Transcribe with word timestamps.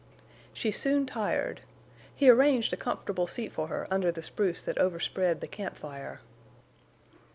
She 0.51 0.71
soon 0.71 1.05
tired. 1.05 1.61
He 2.15 2.27
arranged 2.27 2.73
a 2.73 2.75
comfortable 2.75 3.27
seat 3.27 3.51
for 3.51 3.67
her 3.67 3.87
under 3.91 4.11
the 4.11 4.23
spruce 4.23 4.59
that 4.63 4.79
overspread 4.79 5.41
the 5.41 5.47
camp 5.47 5.77
fire. 5.77 6.21